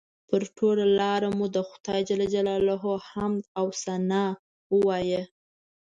[0.27, 2.67] پر ټوله لاره مو د خدای جل جلاله
[3.09, 4.25] حمد او ثنا
[4.73, 5.23] ووایه.